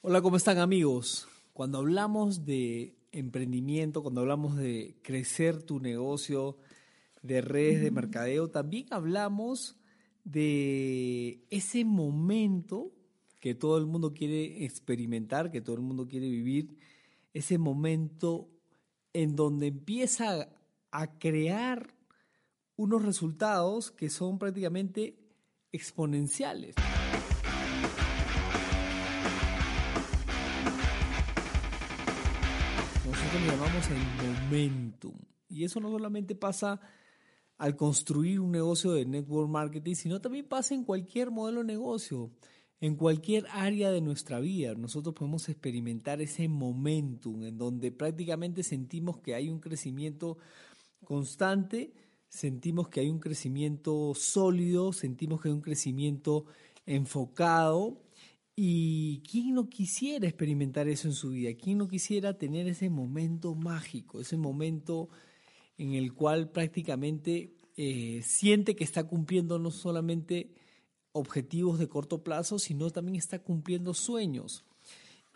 [0.00, 1.26] Hola, ¿cómo están amigos?
[1.52, 6.56] Cuando hablamos de emprendimiento, cuando hablamos de crecer tu negocio,
[7.22, 9.76] de redes de mercadeo, también hablamos
[10.22, 12.92] de ese momento
[13.40, 16.78] que todo el mundo quiere experimentar, que todo el mundo quiere vivir,
[17.34, 18.48] ese momento
[19.12, 20.48] en donde empieza
[20.92, 21.92] a crear
[22.76, 25.18] unos resultados que son prácticamente
[25.72, 26.76] exponenciales.
[33.28, 35.14] Nosotros llamamos el momentum.
[35.50, 36.80] Y eso no solamente pasa
[37.58, 42.30] al construir un negocio de network marketing, sino también pasa en cualquier modelo de negocio,
[42.80, 44.74] en cualquier área de nuestra vida.
[44.76, 50.38] Nosotros podemos experimentar ese momentum en donde prácticamente sentimos que hay un crecimiento
[51.04, 51.92] constante,
[52.30, 56.46] sentimos que hay un crecimiento sólido, sentimos que hay un crecimiento
[56.86, 58.00] enfocado.
[58.60, 61.54] ¿Y quién no quisiera experimentar eso en su vida?
[61.54, 65.10] ¿Quién no quisiera tener ese momento mágico, ese momento
[65.76, 70.50] en el cual prácticamente eh, siente que está cumpliendo no solamente
[71.12, 74.64] objetivos de corto plazo, sino también está cumpliendo sueños?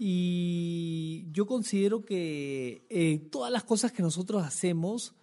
[0.00, 5.14] Y yo considero que eh, todas las cosas que nosotros hacemos,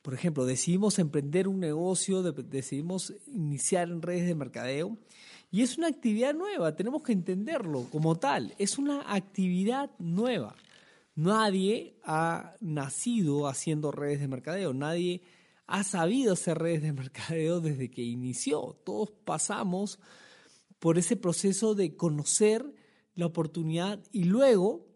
[0.00, 4.96] por ejemplo, decidimos emprender un negocio, decidimos iniciar en redes de mercadeo,
[5.56, 10.54] y es una actividad nueva, tenemos que entenderlo como tal, es una actividad nueva.
[11.14, 15.22] Nadie ha nacido haciendo redes de mercadeo, nadie
[15.66, 18.76] ha sabido hacer redes de mercadeo desde que inició.
[18.84, 19.98] Todos pasamos
[20.78, 22.70] por ese proceso de conocer
[23.14, 24.86] la oportunidad y luego,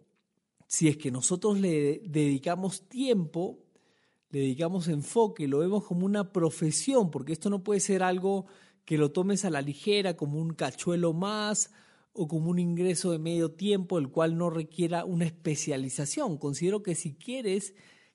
[0.67, 3.61] si es que nosotros le dedicamos tiempo,
[4.29, 8.45] le dedicamos enfoque, lo vemos como una profesión, porque esto no puede ser algo
[8.85, 11.71] que lo tomes a la ligera, como un cachuelo más
[12.13, 16.39] o como un ingreso de medio tiempo, el cual no requiera una especialización.
[16.39, 17.75] Considero que si quieres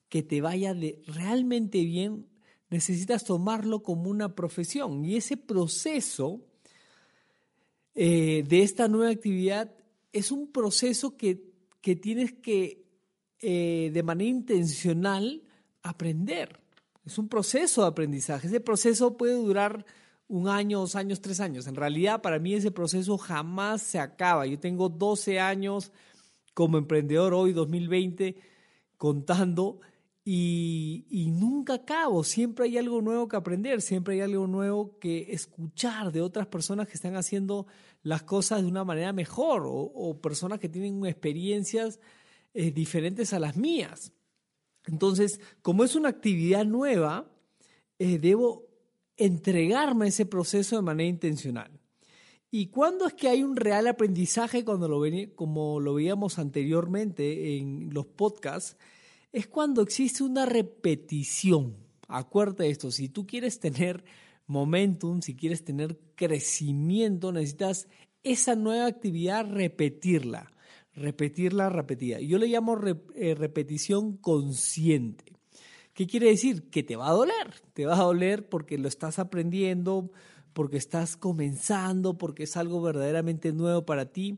[0.10, 2.28] que te vaya de realmente bien,
[2.70, 5.06] necesitas tomarlo como una profesión.
[5.06, 6.42] Y ese proceso
[7.94, 9.72] eh, de esta nueva actividad
[10.12, 12.86] es un proceso que, que tienes que,
[13.40, 15.44] eh, de manera intencional,
[15.82, 16.60] aprender.
[17.06, 18.48] Es un proceso de aprendizaje.
[18.48, 19.86] Ese proceso puede durar
[20.28, 21.68] un año, dos años, tres años.
[21.68, 24.46] En realidad, para mí ese proceso jamás se acaba.
[24.46, 25.92] Yo tengo 12 años
[26.54, 28.36] como emprendedor hoy, 2020,
[28.98, 29.80] contando
[30.24, 32.24] y, y, nunca acabo.
[32.24, 36.88] Siempre hay algo nuevo que aprender, siempre hay algo nuevo que escuchar de otras personas
[36.88, 37.68] que están haciendo
[38.02, 42.00] las cosas de una manera mejor o, personas que tienen experiencias
[42.54, 44.14] eh, diferentes a las mías.
[44.86, 47.28] Entonces, como es una actividad nueva,
[48.00, 48.75] eh, debo
[49.18, 51.72] entregarme a ese proceso de manera intencional.
[52.52, 54.64] ¿Y cuándo es que hay un real aprendizaje?
[54.64, 55.02] Cuando lo
[55.36, 58.78] como lo veíamos anteriormente en los podcasts,
[59.32, 61.76] es cuando existe una repetición.
[62.08, 64.06] Acuérdate esto, si tú quieres tener
[64.48, 67.88] momentum, si quieres tener crecimiento, necesitas
[68.24, 70.52] esa nueva actividad repetirla,
[70.94, 72.20] repetirla, repetida.
[72.20, 72.80] Yo le llamo
[73.16, 75.35] eh, repetición consciente.
[75.96, 76.70] ¿Qué quiere decir?
[76.70, 80.12] Que te va a doler, te va a doler porque lo estás aprendiendo,
[80.52, 84.38] porque estás comenzando, porque es algo verdaderamente nuevo para ti.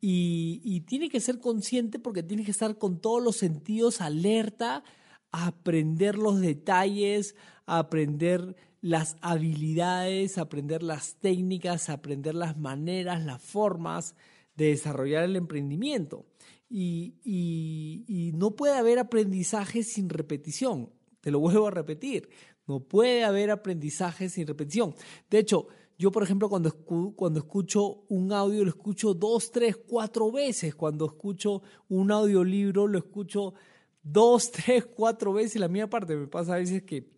[0.00, 4.84] Y, tiene que ser consciente porque tienes que estar con todos los sentidos alerta
[5.30, 7.36] aprender los detalles,
[7.66, 14.14] aprender las habilidades, aprender las técnicas, aprender las maneras, las formas
[14.56, 16.26] de desarrollar el emprendimiento.
[16.70, 20.90] Y, no puede haber aprendizaje sin repetición.
[21.20, 22.28] Te lo vuelvo a repetir.
[22.66, 24.94] No puede haber aprendizaje sin repetición.
[25.30, 25.68] De hecho,
[25.98, 26.70] yo, por ejemplo, cuando,
[27.16, 30.74] cuando escucho un audio, lo escucho dos, tres, cuatro veces.
[30.74, 33.54] Cuando escucho un audiolibro, lo escucho
[34.02, 35.60] dos, tres, cuatro veces.
[35.60, 37.10] La mía parte me pasa a veces que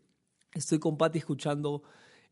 [0.55, 1.83] estoy con Pati escuchando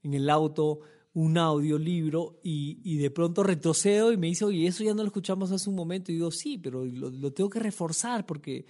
[0.03, 0.81] en el auto
[1.19, 5.09] un audiolibro y, y de pronto retrocedo y me dice, oye, eso ya no lo
[5.09, 6.13] escuchamos hace un momento.
[6.13, 8.67] Y digo, sí, pero lo, tengo que reforzar porque,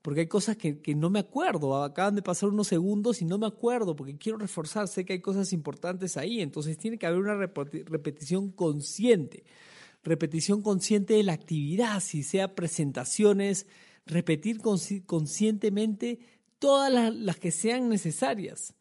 [0.00, 1.82] porque hay cosas que, que, no me acuerdo.
[1.82, 4.86] Acaban de pasar unos segundos y no me acuerdo porque quiero reforzar.
[4.86, 6.40] Sé que hay cosas importantes ahí.
[6.40, 9.42] Entonces tiene que haber una repetición consciente.
[10.04, 13.66] Repetición consciente de la actividad, si sea presentaciones,
[14.06, 16.20] repetir conscientemente
[16.60, 18.76] todas las, las que sean necesarias.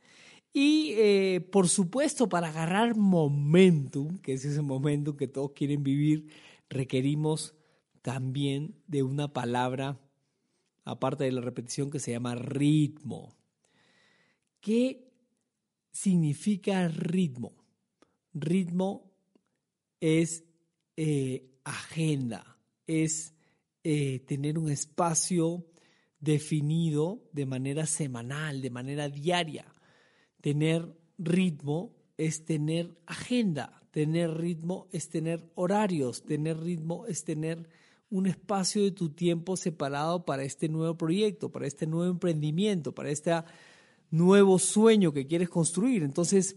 [0.60, 6.30] Y eh, por supuesto, para agarrar momentum, que es ese momento que todos quieren vivir,
[6.68, 7.54] requerimos
[8.02, 10.00] también de una palabra,
[10.84, 13.36] aparte de la repetición, que se llama ritmo.
[14.60, 15.12] ¿Qué
[15.92, 17.54] significa ritmo?
[18.34, 19.12] Ritmo
[20.02, 20.44] es
[20.96, 22.58] eh, agenda,
[22.88, 23.36] es
[23.84, 25.68] eh, tener un espacio
[26.20, 29.72] definido de manera semanal, de manera diaria.
[30.42, 37.68] Tener ritmo es tener agenda, tener ritmo es tener horarios, tener ritmo es tener
[38.10, 43.10] un espacio de tu tiempo separado para este nuevo proyecto, para este nuevo emprendimiento, para
[43.10, 43.32] este
[44.10, 46.04] nuevo sueño que quieres construir.
[46.04, 46.56] Entonces,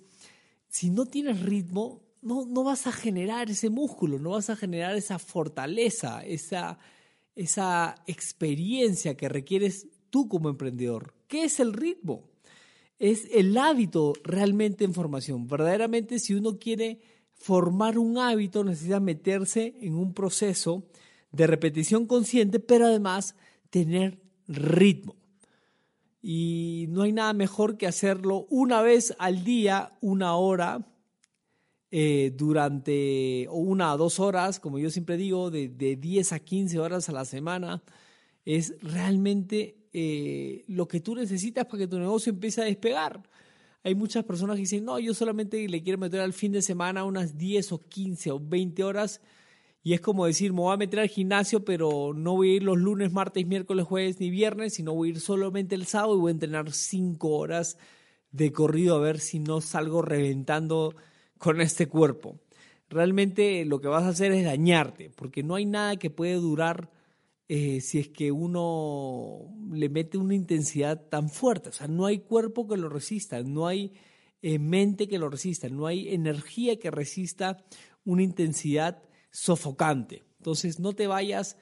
[0.68, 4.94] si no tienes ritmo, no, no vas a generar ese músculo, no vas a generar
[4.94, 6.78] esa fortaleza, esa,
[7.34, 11.14] esa experiencia que requieres tú como emprendedor.
[11.26, 12.29] ¿Qué es el ritmo?
[13.00, 15.48] Es el hábito realmente en formación.
[15.48, 17.00] Verdaderamente, si uno quiere
[17.32, 20.84] formar un hábito, necesita meterse en un proceso
[21.32, 23.34] de repetición consciente, pero además
[23.70, 25.16] tener ritmo.
[26.20, 30.86] Y no hay nada mejor que hacerlo una vez al día, una hora,
[31.90, 36.78] eh, durante una o dos horas, como yo siempre digo, de, de 10 a 15
[36.78, 37.82] horas a la semana,
[38.44, 43.22] es realmente eh, lo que tú necesitas para que tu negocio empiece a despegar.
[43.82, 47.04] Hay muchas personas que dicen, no, yo solamente le quiero meter al fin de semana
[47.04, 49.20] unas 10 o 15 o 20 horas.
[49.82, 52.62] Y es como decir, me voy a meter al gimnasio, pero no voy a ir
[52.62, 56.20] los lunes, martes, miércoles, jueves ni viernes, sino voy a ir solamente el sábado y
[56.20, 57.78] voy a entrenar 5 horas
[58.30, 60.94] de corrido a ver si no salgo reventando
[61.38, 62.38] con este cuerpo.
[62.90, 66.90] Realmente lo que vas a hacer es dañarte, porque no hay nada que puede durar
[67.52, 71.70] eh, si es que uno le mete una intensidad tan fuerte.
[71.70, 73.92] O sea, no hay cuerpo que lo resista, no hay
[74.40, 77.64] eh, mente que lo resista, no hay energía que resista
[78.04, 79.02] una intensidad
[79.32, 80.22] sofocante.
[80.38, 81.56] Entonces, no te vayas,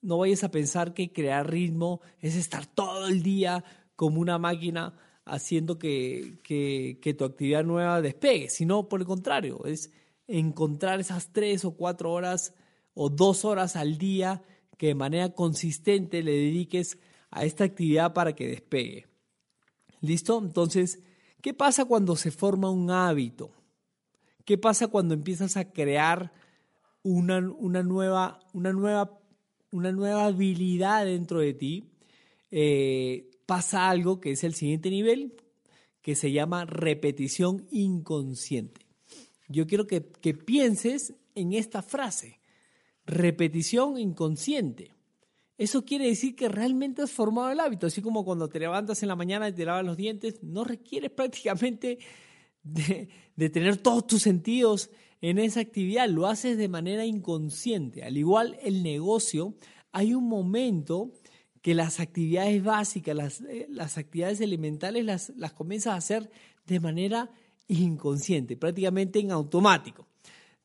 [0.00, 3.64] no vayas a pensar que crear ritmo es estar todo el día
[3.96, 9.92] como una máquina haciendo que, que tu actividad nueva despegue, sino por el contrario, es
[10.26, 12.54] encontrar esas tres o cuatro horas
[12.94, 14.42] o dos horas al día
[14.76, 16.98] que de manera consistente le dediques
[17.30, 19.06] a esta actividad para que despegue.
[20.00, 20.38] ¿Listo?
[20.38, 21.00] Entonces,
[21.40, 23.50] ¿qué pasa cuando se forma un hábito?
[24.44, 26.32] ¿Qué pasa cuando empiezas a crear
[27.02, 29.18] una, una, nueva, una, nueva,
[29.70, 31.84] una nueva habilidad dentro de ti?
[32.50, 35.34] Eh, pasa algo que es el siguiente nivel,
[36.02, 38.82] que se llama repetición inconsciente.
[39.48, 42.38] Yo quiero que, que pienses en esta frase
[43.06, 44.92] repetición inconsciente.
[45.56, 49.08] Eso quiere decir que realmente has formado el hábito, así como cuando te levantas en
[49.08, 51.98] la mañana y te lavas los dientes, no requieres prácticamente
[52.64, 54.90] de, tener todos tus sentidos
[55.20, 58.02] en esa actividad, lo haces de manera inconsciente.
[58.02, 59.54] Al igual el negocio,
[59.92, 61.12] hay un momento
[61.62, 66.30] que las actividades básicas, las, eh, las actividades elementales las, las comienzas a hacer
[66.66, 67.30] de manera
[67.68, 70.06] inconsciente, prácticamente en automático.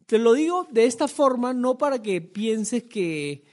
[0.10, 3.44] Te lo digo de esta forma, no para que pienses que,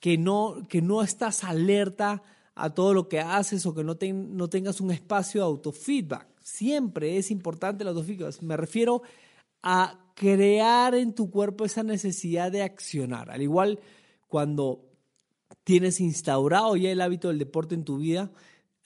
[0.00, 2.22] que, no, que no estás alerta
[2.54, 6.26] a todo lo que haces o que no, no tengas un espacio de autofeedback.
[6.42, 8.40] Siempre es importante el autofeedback.
[8.40, 9.02] Me refiero
[9.62, 13.30] a crear en tu cuerpo esa necesidad de accionar.
[13.30, 13.78] Al igual
[14.26, 14.86] cuando
[15.64, 18.30] tienes instaurado ya el hábito del deporte en tu vida,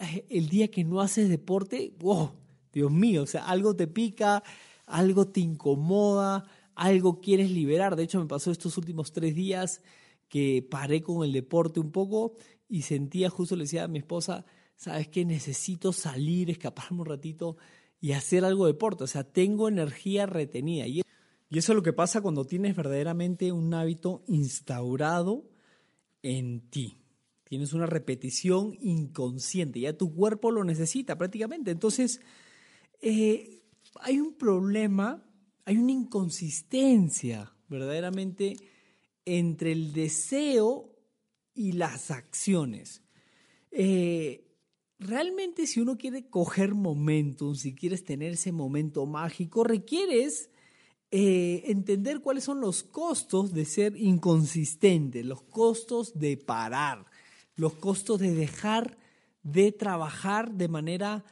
[0.00, 2.32] eh, el día que no haces deporte, wow,
[2.72, 4.42] Dios mío, o sea, algo te pica,
[4.84, 6.44] algo te incomoda,
[6.80, 7.94] algo quieres liberar.
[7.94, 9.82] De hecho, me pasó estos últimos tres días
[10.30, 12.36] que paré con el deporte un poco
[12.68, 14.46] y sentía, justo le decía a mi esposa,
[14.76, 17.58] sabes que necesito salir, escaparme un ratito
[18.00, 19.04] y hacer algo de deporte.
[19.04, 20.86] O sea, tengo energía retenida.
[20.86, 21.02] Y
[21.50, 25.50] eso es lo que pasa cuando tienes verdaderamente un hábito instaurado
[26.22, 26.96] en ti.
[27.44, 31.72] Tienes una repetición inconsciente, ya tu cuerpo lo necesita prácticamente.
[31.72, 32.22] Entonces,
[33.02, 33.64] eh,
[34.00, 35.29] hay un problema
[35.64, 38.56] hay una inconsistencia verdaderamente
[39.24, 40.96] entre el deseo
[41.54, 43.02] y las acciones.
[43.70, 44.46] Eh,
[44.98, 50.50] realmente si uno quiere coger momentum, si quieres tener ese momento mágico, requieres
[51.10, 57.04] eh, entender cuáles son los costos de ser inconsistente, los costos de parar,
[57.56, 58.98] los costos de dejar
[59.42, 61.24] de trabajar de manera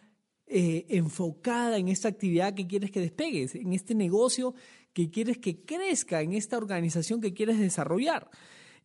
[0.50, 4.55] eh, enfocada en esta actividad que quieres que despegues, en este negocio
[4.93, 8.31] que quieres que crezca, en esta organización que quieres desarrollar.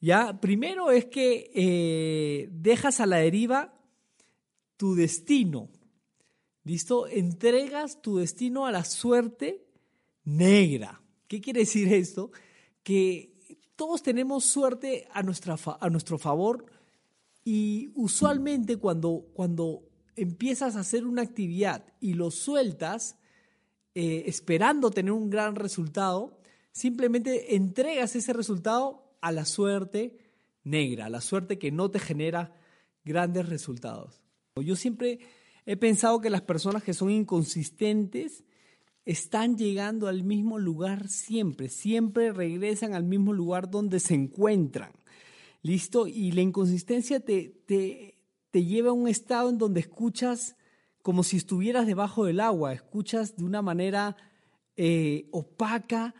[0.01, 3.73] Ya, primero es que eh, dejas a la deriva
[4.75, 5.69] tu destino.
[6.65, 7.07] ¿Listo?
[7.07, 9.65] Entregas tu destino a la suerte
[10.25, 11.01] negra.
[11.27, 12.31] ¿Qué quiere decir esto?
[12.83, 13.33] Que
[13.77, 16.65] todos tenemos suerte a, nuestra, a nuestro favor
[17.45, 19.83] y usualmente cuando, cuando
[20.15, 23.17] empiezas a hacer una actividad y lo sueltas
[23.95, 26.39] eh, esperando tener un gran resultado,
[26.71, 30.17] simplemente entregas ese resultado a la suerte
[30.63, 32.55] negra, la suerte que no te genera
[33.05, 34.21] grandes resultados.
[34.55, 35.19] Yo siempre
[35.65, 38.43] he pensado que las personas que son inconsistentes
[39.05, 44.91] están llegando al mismo lugar siempre, siempre regresan al mismo lugar donde se encuentran.
[45.61, 46.07] ¿Listo?
[46.07, 48.17] Y la inconsistencia te, te,
[48.53, 50.55] te lleva a un estado en donde escuchas
[51.01, 54.15] como si estuvieras debajo del agua, escuchas de una manera
[54.77, 56.13] eh, opaca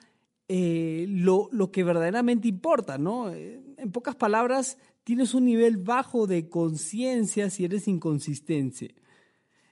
[0.48, 3.32] eh, lo, lo, que verdaderamente importa, ¿no?
[3.32, 8.96] En pocas palabras, tienes un nivel bajo de conciencia si eres inconsistente.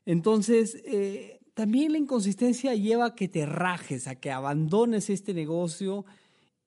[0.05, 6.05] Entonces, eh, también la inconsistencia lleva a que te rajes, a que abandones este negocio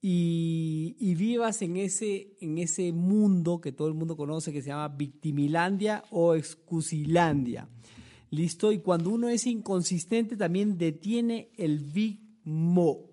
[0.06, 4.88] y, vivas en ese, en ese mundo que todo el mundo conoce que se llama
[4.88, 7.70] victimilandia o excusilandia.
[8.28, 8.70] ¿Listo?
[8.70, 13.12] Y cuando uno es inconsistente también detiene el Big Mo.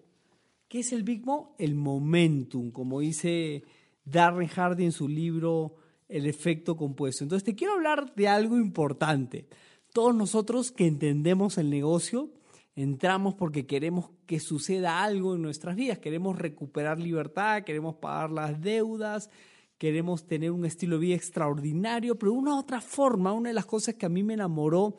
[0.68, 1.56] ¿Qué es el Big Mo?
[1.58, 3.64] El momentum, como dice
[4.04, 5.78] Darren Hardy en su libro
[6.10, 7.24] El efecto compuesto.
[7.24, 9.48] Entonces te quiero hablar de algo importante.
[9.94, 12.34] Todos nosotros que entendemos el negocio,
[12.76, 18.62] entramos porque queremos que suceda algo en nuestras vidas, queremos recuperar libertad, queremos pagar las
[18.62, 19.30] deudas,
[19.78, 23.96] queremos tener un estilo de vida extraordinario, pero una otra forma, una de las cosas
[23.96, 24.96] que a mí me enamoró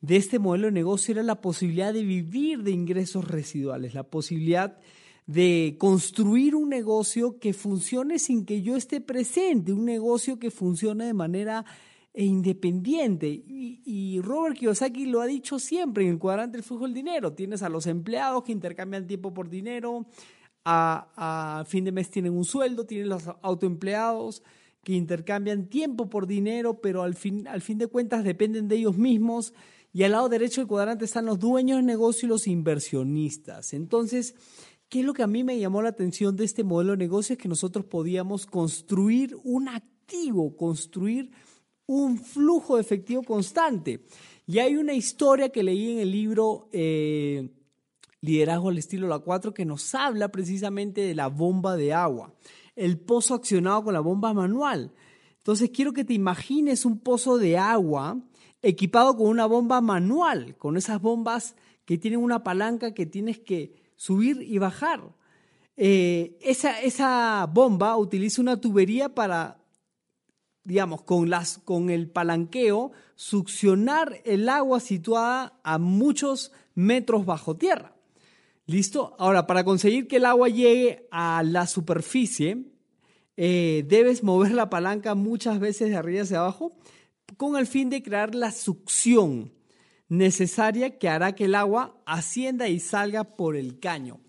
[0.00, 4.78] de este modelo de negocio era la posibilidad de vivir de ingresos residuales, la posibilidad
[5.26, 11.06] de construir un negocio que funcione sin que yo esté presente, un negocio que funcione
[11.06, 11.64] de manera
[12.14, 13.26] e independiente.
[13.26, 17.32] Y, Robert Kiyosaki lo ha dicho siempre en el cuadrante del flujo del dinero.
[17.32, 20.06] Tienes a los empleados que intercambian tiempo por dinero,
[20.64, 24.42] a, fin de mes tienen un sueldo, tienes los autoempleados
[24.82, 28.96] que intercambian tiempo por dinero, pero al fin, al fin de cuentas dependen de ellos
[28.96, 29.52] mismos.
[29.92, 33.74] Y al lado derecho del cuadrante están los dueños de negocio y los inversionistas.
[33.74, 34.34] Entonces,
[34.88, 37.34] ¿qué es lo que a mí me llamó la atención de este modelo de negocio?
[37.34, 41.30] Es que nosotros podíamos construir un activo, construir
[41.86, 44.04] un flujo efectivo constante.
[44.46, 47.48] Y hay una historia que leí en el libro eh,
[48.20, 52.34] Liderazgo al estilo La 4 que nos habla precisamente de la bomba de agua,
[52.74, 54.92] el pozo accionado con la bomba manual.
[55.36, 58.18] Entonces quiero que te imagines un pozo de agua
[58.62, 63.74] equipado con una bomba manual, con esas bombas que tienen una palanca que tienes que
[63.96, 65.02] subir y bajar.
[65.76, 69.63] Eh, esa, esa bomba utiliza una tubería para
[70.64, 77.94] digamos, con, las, con el palanqueo, succionar el agua situada a muchos metros bajo tierra.
[78.66, 79.14] ¿Listo?
[79.18, 82.64] Ahora, para conseguir que el agua llegue a la superficie,
[83.36, 86.76] eh, debes mover la palanca muchas veces de arriba hacia abajo
[87.36, 89.52] con el fin de crear la succión
[90.08, 94.20] necesaria que hará que el agua ascienda y salga por el caño.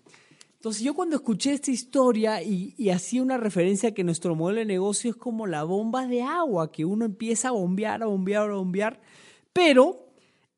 [0.56, 4.64] Entonces yo cuando escuché esta historia y, hacía una referencia a que nuestro modelo de
[4.64, 8.54] negocio es como la bomba de agua, que uno empieza a bombear, a bombear, a
[8.54, 9.00] bombear,
[9.52, 10.08] pero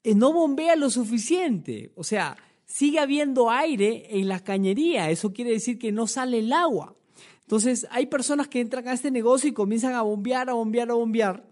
[0.04, 1.92] eh, no bombea lo suficiente.
[1.94, 6.52] O sea, sigue habiendo aire en la cañería, eso quiere decir que no sale el
[6.52, 6.96] agua.
[7.42, 10.94] Entonces hay personas que entran a este negocio y comienzan a bombear, a bombear, a
[10.94, 11.48] bombear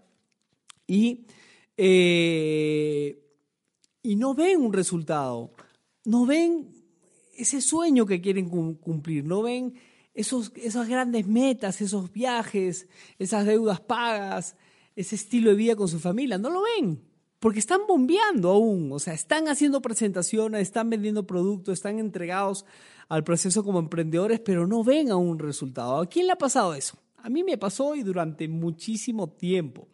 [0.87, 1.25] y,
[1.75, 3.19] eh,
[4.03, 5.51] y no ven un resultado,
[6.05, 6.76] no ven
[7.37, 9.75] ese sueño que quieren cumplir, no ven
[10.13, 12.87] esos, esas grandes metas, esos viajes,
[13.19, 14.55] esas deudas pagas,
[14.95, 16.99] ese estilo de vida con su familia, no lo ven,
[17.39, 22.65] porque están bombeando aún, o sea, están haciendo presentaciones, están vendiendo productos, están entregados
[23.07, 26.01] al proceso como emprendedores, pero no ven aún resultado.
[26.01, 26.97] ¿A quién le ha pasado eso?
[27.17, 29.87] A mí me pasó y durante muchísimo tiempo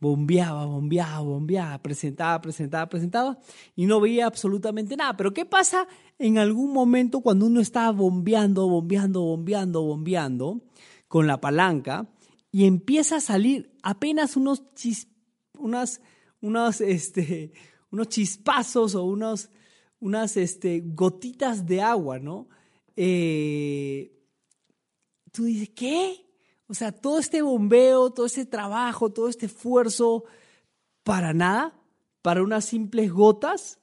[0.00, 3.38] bombeaba, bombeaba, bombeaba, presentaba, presentaba, presentaba
[3.74, 5.16] y no veía absolutamente nada.
[5.16, 5.86] Pero ¿qué pasa
[6.18, 10.62] en algún momento cuando uno está bombeando, bombeando, bombeando, bombeando
[11.08, 12.08] con la palanca
[12.50, 14.62] y empieza a salir apenas unos
[15.58, 16.00] unas,
[16.40, 17.52] unos, este,
[17.90, 19.50] unos chispazos o unos,
[20.00, 22.48] unas este, gotitas de agua, ¿no?
[22.96, 24.12] Eh,
[25.32, 26.25] tú dices, ¿qué?
[26.68, 30.24] O sea, todo este bombeo, todo este trabajo, todo este esfuerzo,
[31.04, 31.80] para nada,
[32.22, 33.78] para unas simples gotas.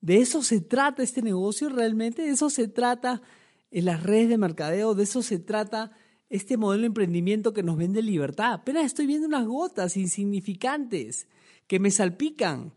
[0.00, 2.22] ¿De eso se trata este negocio realmente?
[2.22, 3.22] ¿De eso se trata
[3.70, 4.94] en las redes de mercadeo?
[4.94, 5.92] ¿De eso se trata
[6.28, 8.52] este modelo de emprendimiento que nos vende libertad?
[8.52, 11.28] Apenas estoy viendo unas gotas insignificantes
[11.68, 12.72] que me salpican.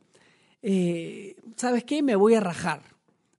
[0.61, 2.03] Eh, ¿Sabes qué?
[2.03, 2.83] Me voy a rajar.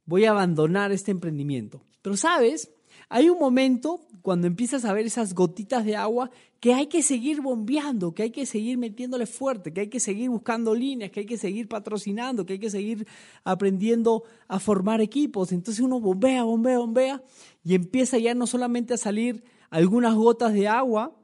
[0.05, 1.85] Voy a abandonar este emprendimiento.
[2.03, 2.73] Pero sabes,
[3.09, 7.41] hay un momento cuando empiezas a ver esas gotitas de agua que hay que seguir
[7.41, 11.27] bombeando, que hay que seguir metiéndole fuerte, que hay que seguir buscando líneas, que hay
[11.27, 13.07] que seguir patrocinando, que hay que seguir
[13.45, 15.53] aprendiendo a formar equipos.
[15.53, 17.23] Entonces uno bombea, bombea, bombea
[17.65, 21.17] y empieza ya no solamente a salir algunas gotas de agua,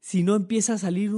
[0.00, 1.12] si no empieza a salir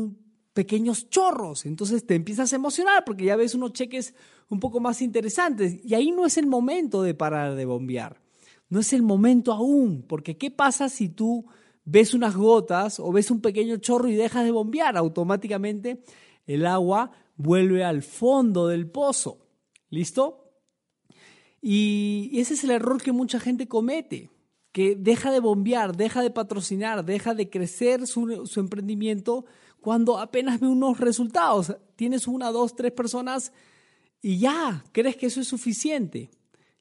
[0.55, 1.67] pequeños chorros.
[1.67, 4.15] Entonces te empiezas a emocionar porque ya ves unos cheques
[4.49, 5.85] un poco más interesantes.
[5.85, 8.28] Y ahí no es el momento de parar de bombear.
[8.69, 11.47] No es el momento aún, porque ¿qué pasa si tú
[11.85, 14.97] ves unas gotas o ves un pequeño chorro y dejas de bombear?
[14.97, 16.03] Automáticamente
[16.47, 19.47] el agua vuelve al fondo del pozo.
[19.91, 20.49] ¿Listo?
[21.61, 24.31] Y ese es el error que mucha gente comete,
[24.73, 29.45] que deja de bombear, deja de patrocinar, deja de crecer su, emprendimiento
[29.81, 31.77] cuando apenas ve unos resultados.
[31.97, 33.53] Tienes una, dos, tres personas
[34.21, 36.31] y ya, crees que eso es suficiente.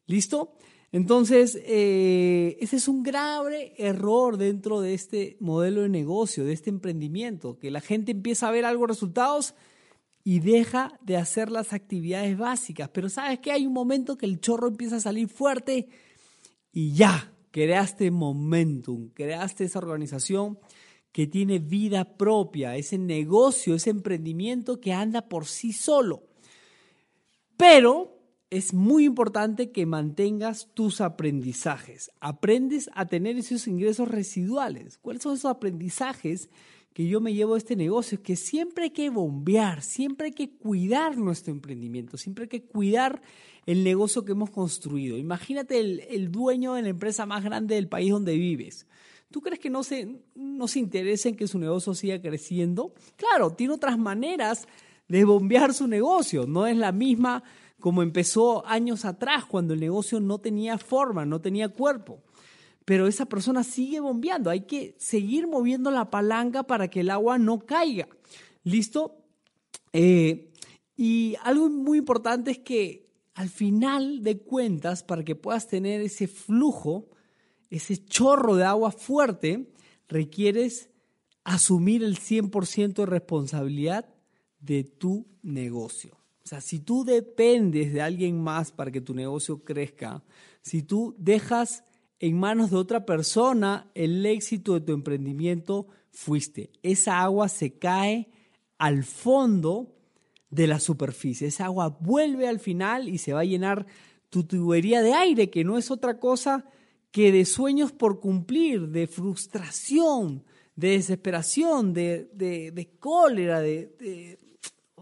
[0.05, 0.53] ¿Listo?
[0.91, 6.69] Entonces, eh, ese es un grave error dentro de este modelo de negocio, de este
[6.69, 9.53] emprendimiento, que la gente empieza a ver algo resultados
[10.23, 12.89] y deja de hacer las actividades básicas.
[12.89, 15.89] Pero sabes que hay un momento que el chorro empieza a salir fuerte
[16.71, 20.57] y ya, creaste momentum, creaste esa organización
[21.11, 26.23] que tiene vida propia, ese negocio, ese emprendimiento que anda por sí solo.
[27.57, 28.16] Pero
[28.49, 32.11] es muy importante que mantengas tus aprendizajes.
[32.19, 34.97] Aprendes a tener esos ingresos residuales.
[34.97, 36.49] ¿Cuáles son esos aprendizajes
[36.93, 38.23] que yo me llevo a este negocio?
[38.23, 43.21] Que siempre hay que bombear, siempre hay que cuidar nuestro emprendimiento, siempre hay que cuidar
[43.65, 45.17] el negocio que hemos construido.
[45.17, 48.87] Imagínate el, el dueño de la empresa más grande del país donde vives.
[49.29, 52.93] ¿Tú crees que no se, no se interesa en que su negocio siga creciendo?
[53.17, 54.69] Claro, tiene otras maneras
[55.09, 56.47] de bombear su negocio.
[56.47, 57.43] No es la misma
[57.79, 62.23] como empezó años atrás, cuando el negocio no tenía forma, no tenía cuerpo.
[62.85, 64.49] Pero esa persona sigue bombeando.
[64.49, 68.07] Hay que seguir moviendo la palanca para que el agua no caiga.
[68.63, 69.17] ¿Listo?
[69.93, 70.51] Eh,
[70.95, 76.27] y algo muy importante es que al final de cuentas, para que puedas tener ese
[76.27, 77.09] flujo,
[77.69, 79.71] ese chorro de agua fuerte,
[80.07, 80.89] requieres
[81.43, 84.05] asumir el 100% de responsabilidad
[84.59, 86.17] de tu negocio.
[86.47, 90.23] O sea, si tú dependes de alguien más para que tu negocio crezca,
[90.61, 91.83] si tú dejas
[92.19, 96.71] en manos de otra persona el éxito de tu emprendimiento, fuiste.
[96.83, 98.29] Esa agua se cae
[98.77, 99.93] al fondo
[100.49, 101.47] de la superficie.
[101.47, 103.85] Esa agua vuelve al final y se va a llenar
[104.29, 106.63] tu tubería de aire, que no es otra cosa
[107.11, 110.45] que de sueños por cumplir, de frustración,
[110.77, 114.37] de desesperación, de, de cólera, de,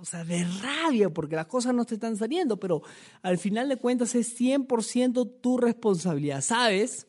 [0.06, 2.84] o sea, de rabia porque las cosas no te están saliendo, pero
[3.24, 7.08] al final de cuentas es 100% tu responsabilidad, ¿sabes?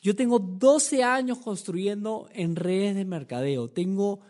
[0.00, 4.20] Yo tengo 12 años construyendo en redes de mercadeo, tengo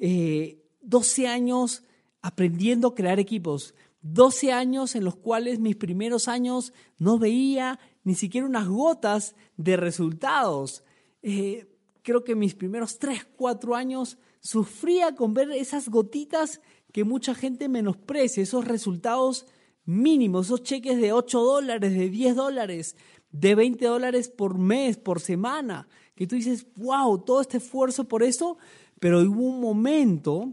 [0.00, 1.82] eh, años
[2.22, 8.14] aprendiendo a crear equipos, 12 años en los cuales mis primeros años no veía ni
[8.14, 10.84] siquiera unas gotas de resultados.
[11.20, 11.66] Eh,
[12.00, 16.60] creo que mis primeros 3, 4 años sufría con ver esas gotitas
[16.92, 19.46] que mucha gente menosprecia, esos resultados
[19.84, 22.96] mínimos, esos cheques de 8 dólares, de 10 dólares,
[23.30, 28.22] de 20 dólares por mes, por semana, que tú dices, wow, todo este esfuerzo por
[28.22, 28.58] eso,
[29.00, 30.52] pero hubo un momento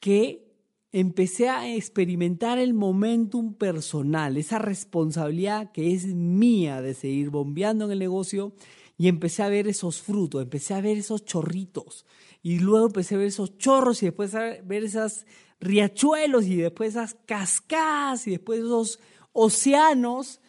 [0.00, 0.48] que
[0.90, 7.92] empecé a experimentar el momentum personal, esa responsabilidad que es mía de seguir bombeando en
[7.92, 8.52] el negocio
[8.98, 12.04] y empecé a ver esos frutos, empecé a ver esos chorritos,
[12.42, 15.24] y luego empecé a ver esos chorros y después a ver esos
[15.60, 19.00] riachuelos y después esas cascadas y después esos
[19.32, 20.40] océanos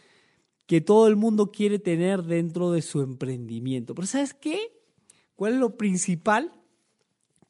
[0.66, 3.96] que todo el mundo quiere tener dentro de su emprendimiento.
[3.96, 4.60] Pero ¿sabes qué?
[5.36, 6.52] ¿Cuál es lo principal?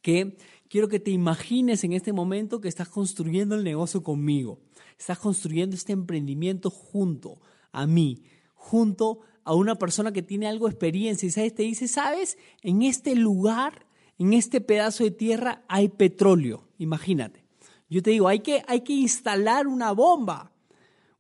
[0.02, 0.38] Que
[0.70, 4.62] quiero que te imagines en este momento que estás construyendo el negocio conmigo.
[4.98, 7.42] Estás construyendo este emprendimiento junto
[7.74, 12.38] a mí, junto a una persona que tiene algo de experiencia y te dice, ¿sabes?
[12.62, 17.46] En este lugar en este pedazo de tierra hay petróleo, imagínate.
[17.90, 20.52] Yo te digo, hay que, hay que instalar una bomba,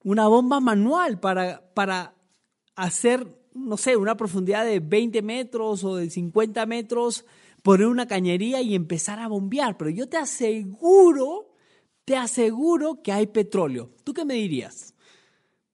[0.03, 2.13] una bomba manual para, para
[2.75, 7.25] hacer, no sé, una profundidad de 20 metros o de 50 metros,
[7.63, 9.77] poner una cañería y empezar a bombear.
[9.77, 11.55] Pero yo te aseguro,
[12.03, 13.91] te aseguro que hay petróleo.
[14.03, 14.93] ¿Tú qué me dirías?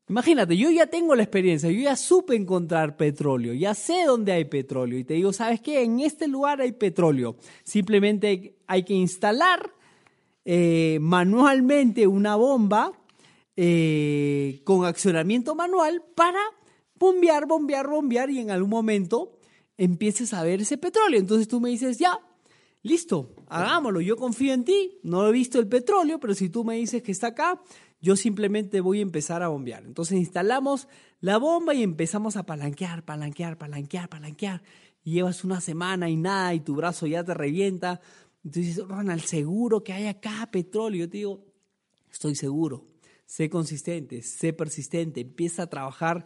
[0.07, 4.45] Imagínate, yo ya tengo la experiencia, yo ya supe encontrar petróleo, ya sé dónde hay
[4.45, 5.81] petróleo y te digo, ¿sabes qué?
[5.81, 7.37] En este lugar hay petróleo.
[7.63, 9.73] Simplemente hay que instalar
[10.45, 12.91] eh, manualmente una bomba
[13.55, 16.41] eh, con accionamiento manual para
[16.99, 19.39] bombear, bombear, bombear y en algún momento
[19.75, 21.19] empieces a ver ese petróleo.
[21.19, 22.19] Entonces tú me dices, ya,
[22.83, 26.75] listo, hagámoslo, yo confío en ti, no he visto el petróleo, pero si tú me
[26.75, 27.59] dices que está acá,
[28.01, 29.83] yo simplemente voy a empezar a bombear.
[29.83, 30.87] Entonces instalamos
[31.21, 34.61] la bomba y empezamos a palanquear, palanquear, palanquear, palanquear.
[35.03, 38.01] y llevas una semana y nada y tu brazo ya te revienta.
[38.43, 41.05] Entonces dices, Ronald, seguro que hay acá petróleo.
[41.05, 41.45] Yo te digo,
[42.11, 42.85] estoy seguro.
[43.25, 46.25] Sé consistente, sé persistente, empieza a trabajar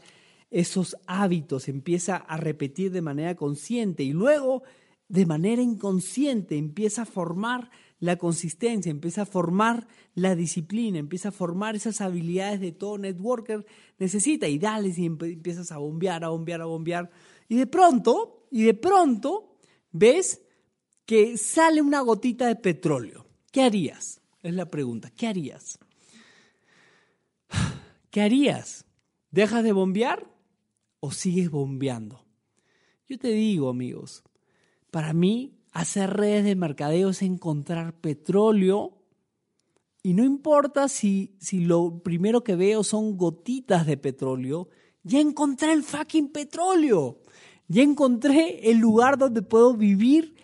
[0.52, 4.64] esos hábitos, empieza a repetir de manera consciente y luego
[5.08, 11.34] de manera inconsciente empieza a formar la consistencia, empieza a formar la disciplina, empieza a
[11.34, 13.66] formar esas habilidades de todo networker
[13.98, 17.12] necesita y dale y empiezas a bombear, a bombear, a bombear
[17.50, 19.58] y de pronto, y de pronto
[19.92, 20.42] ves
[21.06, 23.26] que sale una gotita de petróleo.
[23.52, 24.22] ¿Qué harías?
[24.44, 25.10] Es la pregunta.
[25.10, 25.80] ¿Qué harías?
[28.12, 28.86] ¿Qué harías?
[29.32, 30.32] ¿Dejas de bombear
[31.00, 32.26] o sigues bombeando?
[33.08, 34.24] Yo te digo, amigos,
[34.92, 39.00] para mí hacer redes de mercadeo es encontrar petróleo
[40.02, 44.70] y no importa si, si lo primero que veo son gotitas de petróleo,
[45.04, 47.20] ya encontré el fucking petróleo.
[47.68, 50.36] Ya encontré el lugar donde puedo vivir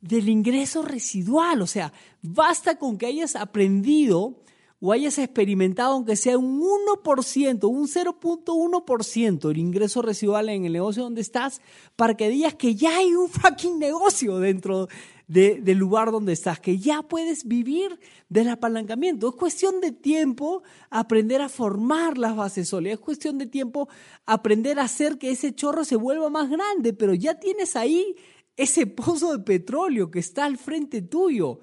[0.00, 1.60] del ingreso residual.
[1.60, 4.42] O sea, basta con que hayas aprendido
[4.80, 11.02] o hayas experimentado, aunque sea un 1%, un 0.1% el ingreso residual en el negocio
[11.02, 11.60] donde estás,
[11.96, 14.88] para que digas que ya hay un fucking negocio dentro
[15.28, 19.28] del lugar donde estás, que ya puedes vivir del apalancamiento.
[19.28, 23.88] Es cuestión de tiempo aprender a formar las bases sólidas, es cuestión de tiempo
[24.26, 28.16] aprender a hacer que ese chorro se vuelva más grande, pero ya tienes ahí
[28.56, 31.60] ese pozo de petróleo que está al frente tuyo.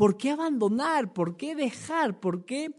[0.00, 1.12] ¿Por qué abandonar?
[1.12, 2.20] ¿Por qué dejar?
[2.20, 2.74] ¿Por qué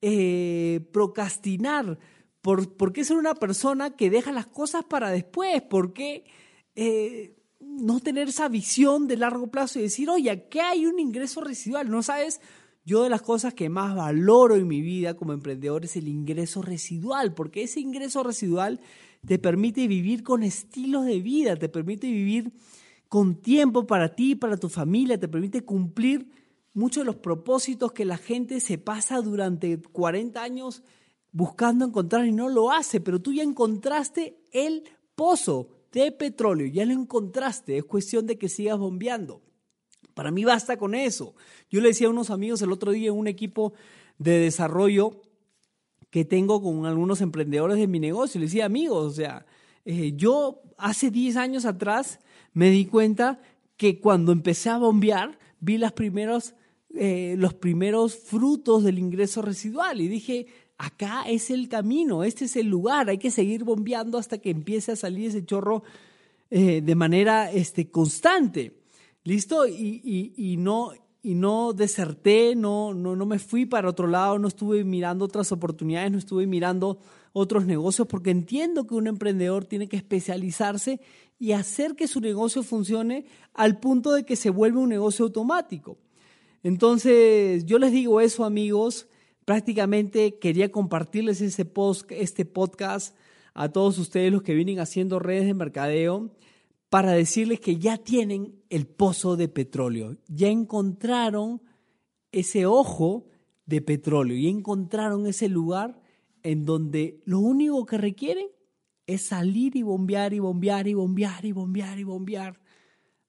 [0.00, 1.98] eh, procrastinar?
[2.42, 5.62] ¿Por, qué ser una persona que deja las cosas para después?
[5.62, 6.22] ¿Por qué
[6.76, 11.40] eh, no tener esa visión de largo plazo y decir, oye, aquí hay un ingreso
[11.40, 11.90] residual?
[11.90, 12.40] ¿No sabes?
[12.84, 16.62] Yo de las cosas que más valoro en mi vida como emprendedor es el ingreso
[16.62, 18.78] residual, porque ese ingreso residual
[19.26, 22.52] te permite vivir con estilos de vida, te permite vivir
[23.08, 26.38] con tiempo para ti, para tu familia, te permite cumplir
[26.72, 30.82] muchos de los propósitos que la gente se pasa durante 40 años
[31.32, 36.84] buscando encontrar y no lo hace, pero tú ya encontraste el pozo de petróleo, ya
[36.84, 39.42] lo encontraste, es cuestión de que sigas bombeando.
[40.14, 41.34] Para mí basta con eso.
[41.70, 43.72] Yo le decía a unos amigos el otro día en un equipo
[44.18, 45.22] de desarrollo
[46.10, 49.46] que tengo con algunos emprendedores de mi negocio, le decía amigos, o sea,
[49.84, 52.18] eh, yo hace 10 años atrás
[52.52, 53.40] me di cuenta
[53.76, 56.54] que cuando empecé a bombear vi las primeros,
[56.94, 62.56] eh, los primeros frutos del ingreso residual y dije, acá es el camino, este es
[62.56, 65.82] el lugar, hay que seguir bombeando hasta que empiece a salir ese chorro
[66.50, 68.80] eh, de manera este, constante.
[69.22, 69.68] ¿Listo?
[69.68, 74.48] Y, y, no, y no deserté, no, no, no me fui para otro lado, no
[74.48, 76.98] estuve mirando otras oportunidades, no estuve mirando
[77.32, 81.00] otros negocios, porque entiendo que un emprendedor tiene que especializarse
[81.38, 85.98] y hacer que su negocio funcione al punto de que se vuelve un negocio automático.
[86.62, 89.08] Entonces, yo les digo eso, amigos,
[89.44, 93.16] prácticamente quería compartirles ese post, este podcast
[93.54, 96.30] a todos ustedes los que vienen haciendo redes de mercadeo
[96.88, 101.62] para decirles que ya tienen el pozo de petróleo, ya encontraron
[102.32, 103.26] ese ojo
[103.64, 106.00] de petróleo, y encontraron ese lugar
[106.42, 108.48] en donde lo único que requieren
[109.06, 112.60] es salir y bombear y bombear y bombear y bombear y bombear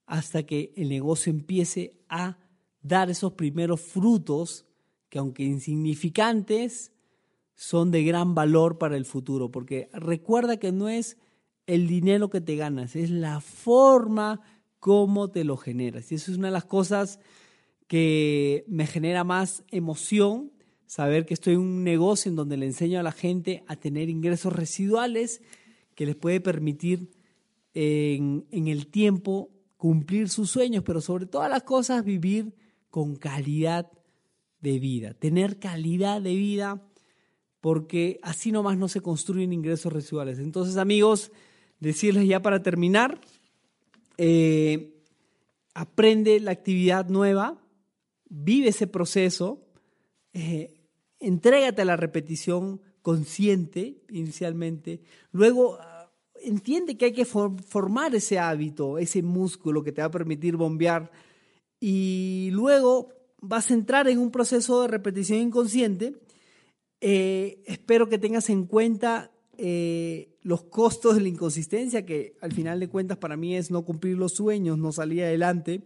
[0.06, 2.38] hasta que el negocio empiece a
[2.82, 4.66] dar esos primeros frutos
[5.08, 6.92] que aunque insignificantes,
[7.54, 11.18] son de gran valor para el futuro, porque recuerda que no es
[11.66, 14.40] el dinero que te ganas, es la forma
[14.80, 16.10] como te lo generas.
[16.10, 17.20] Y eso es una de las cosas
[17.86, 20.50] que me genera más emoción,
[20.86, 24.08] saber que estoy en un negocio en donde le enseño a la gente a tener
[24.08, 25.42] ingresos residuales
[25.94, 27.10] que les puede permitir
[27.74, 32.54] en, en el tiempo cumplir sus sueños, pero sobre todas las cosas vivir
[32.92, 33.90] con calidad
[34.60, 36.86] de vida, tener calidad de vida,
[37.62, 40.38] porque así nomás no se construyen ingresos residuales.
[40.38, 41.32] Entonces, amigos,
[41.80, 43.18] decirles ya para terminar,
[44.18, 45.02] eh,
[45.72, 47.64] aprende la actividad nueva,
[48.28, 49.64] vive ese proceso,
[50.34, 50.74] eh,
[51.18, 55.00] entrégate a la repetición consciente inicialmente,
[55.30, 60.10] luego ah, entiende que hay que formar ese hábito, ese músculo que te va a
[60.10, 61.10] permitir bombear
[61.84, 63.08] y luego
[63.40, 66.14] vas a entrar en un proceso de repetición inconsciente.
[67.00, 72.78] Eh, espero que tengas en cuenta eh, los costos de la inconsistencia, que al final
[72.78, 75.82] de cuentas para mí es no cumplir los sueños, no salir adelante,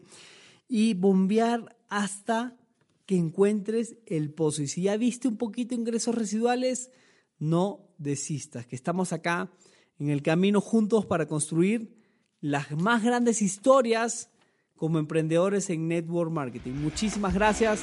[0.69, 2.59] y bombear hasta
[3.07, 4.61] que encuentres el pozo.
[4.61, 6.91] Y si ya viste un poquito ingresos residuales,
[7.39, 9.51] no desistas, que estamos acá
[9.99, 11.97] en el camino juntos para construir
[12.43, 14.29] las más grandes historias
[14.77, 16.73] como emprendedores en network marketing.
[16.73, 17.83] Muchísimas gracias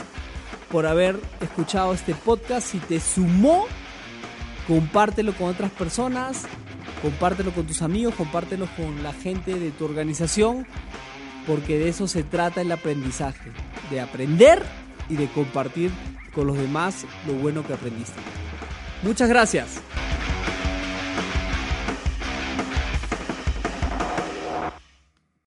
[0.71, 2.67] por haber escuchado este podcast.
[2.67, 3.65] Si te sumó,
[4.67, 6.43] compártelo con otras personas,
[7.01, 10.65] compártelo con tus amigos, compártelo con la gente de tu organización,
[11.47, 13.51] porque de eso se trata el aprendizaje,
[13.89, 14.63] de aprender
[15.09, 15.91] y de compartir
[16.33, 18.19] con los demás lo bueno que aprendiste.
[19.03, 19.81] Muchas gracias.